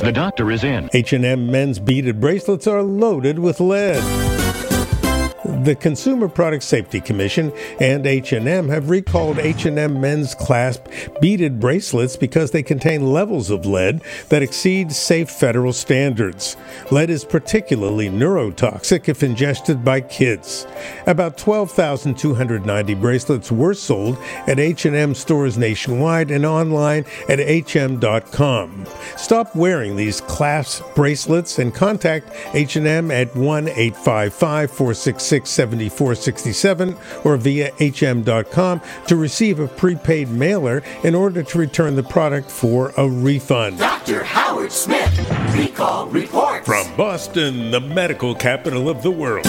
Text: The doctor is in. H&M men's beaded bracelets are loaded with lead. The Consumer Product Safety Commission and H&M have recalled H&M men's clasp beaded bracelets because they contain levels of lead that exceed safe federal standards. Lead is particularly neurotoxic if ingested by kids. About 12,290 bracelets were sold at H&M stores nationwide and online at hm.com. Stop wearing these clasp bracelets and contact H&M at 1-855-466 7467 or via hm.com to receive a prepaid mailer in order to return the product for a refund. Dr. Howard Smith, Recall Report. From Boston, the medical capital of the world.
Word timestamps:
The 0.00 0.12
doctor 0.12 0.50
is 0.50 0.64
in. 0.64 0.88
H&M 0.94 1.50
men's 1.50 1.78
beaded 1.78 2.20
bracelets 2.20 2.66
are 2.66 2.82
loaded 2.82 3.38
with 3.38 3.60
lead. 3.60 4.19
The 5.70 5.76
Consumer 5.76 6.28
Product 6.28 6.64
Safety 6.64 7.00
Commission 7.00 7.52
and 7.78 8.04
H&M 8.04 8.68
have 8.70 8.90
recalled 8.90 9.38
H&M 9.38 10.00
men's 10.00 10.34
clasp 10.34 10.88
beaded 11.20 11.60
bracelets 11.60 12.16
because 12.16 12.50
they 12.50 12.64
contain 12.64 13.12
levels 13.12 13.50
of 13.50 13.64
lead 13.64 14.02
that 14.30 14.42
exceed 14.42 14.90
safe 14.90 15.30
federal 15.30 15.72
standards. 15.72 16.56
Lead 16.90 17.08
is 17.08 17.24
particularly 17.24 18.08
neurotoxic 18.08 19.08
if 19.08 19.22
ingested 19.22 19.84
by 19.84 20.00
kids. 20.00 20.66
About 21.06 21.38
12,290 21.38 22.94
bracelets 22.94 23.52
were 23.52 23.74
sold 23.74 24.18
at 24.48 24.58
H&M 24.58 25.14
stores 25.14 25.56
nationwide 25.56 26.32
and 26.32 26.44
online 26.44 27.04
at 27.28 27.38
hm.com. 27.38 28.86
Stop 29.16 29.54
wearing 29.54 29.94
these 29.94 30.20
clasp 30.20 30.82
bracelets 30.96 31.60
and 31.60 31.72
contact 31.72 32.28
H&M 32.54 33.12
at 33.12 33.28
1-855-466 33.34 35.59
7467 35.60 36.96
or 37.24 37.36
via 37.36 37.70
hm.com 37.78 38.80
to 39.06 39.16
receive 39.16 39.60
a 39.60 39.68
prepaid 39.68 40.30
mailer 40.30 40.82
in 41.04 41.14
order 41.14 41.42
to 41.42 41.58
return 41.58 41.96
the 41.96 42.02
product 42.02 42.50
for 42.50 42.94
a 42.96 43.06
refund. 43.06 43.78
Dr. 43.78 44.24
Howard 44.24 44.72
Smith, 44.72 45.18
Recall 45.54 46.06
Report. 46.06 46.64
From 46.64 46.96
Boston, 46.96 47.70
the 47.70 47.80
medical 47.80 48.34
capital 48.34 48.88
of 48.88 49.02
the 49.02 49.10
world. 49.10 49.46